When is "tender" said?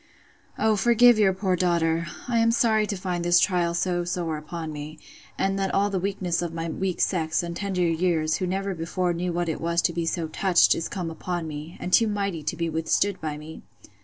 7.55-7.83